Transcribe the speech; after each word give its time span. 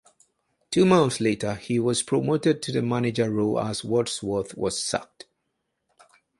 Two 0.71 0.83
months 0.83 1.21
later 1.21 1.53
he 1.53 1.77
was 1.77 2.01
promoted 2.01 2.63
to 2.63 2.71
the 2.71 2.81
manager 2.81 3.29
role 3.29 3.59
as 3.59 3.83
Wadsworth 3.85 4.57
was 4.57 4.81
sacked. 4.81 5.27